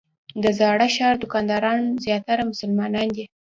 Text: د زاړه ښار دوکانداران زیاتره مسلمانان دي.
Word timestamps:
د 0.43 0.45
زاړه 0.59 0.87
ښار 0.95 1.15
دوکانداران 1.21 1.81
زیاتره 2.05 2.43
مسلمانان 2.51 3.07
دي. 3.15 3.25